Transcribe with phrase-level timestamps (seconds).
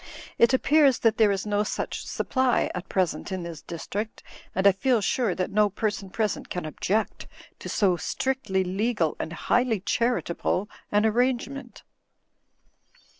[0.39, 4.23] It appears that there is no such supply at present in this district,
[4.55, 7.27] and I feel sure that no person present can object
[7.59, 11.83] to so strictiy legal and highly charitable an arrangement."